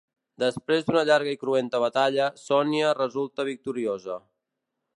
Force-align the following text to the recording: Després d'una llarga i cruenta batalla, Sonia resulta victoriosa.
Després 0.43 0.85
d'una 0.85 1.03
llarga 1.09 1.33
i 1.35 1.39
cruenta 1.43 1.81
batalla, 1.83 2.29
Sonia 2.45 2.95
resulta 3.01 3.47
victoriosa. 3.51 4.17